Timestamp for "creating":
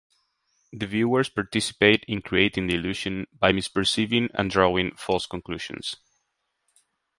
2.23-2.65